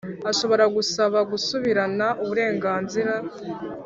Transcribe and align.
ashobora 0.31 0.65
gusaba 0.75 1.17
gusubirana 1.31 2.07
uburenganzira 2.23 3.13